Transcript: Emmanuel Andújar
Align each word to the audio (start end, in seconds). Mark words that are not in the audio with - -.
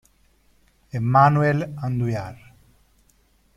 Emmanuel 0.91 1.77
Andújar 1.77 2.33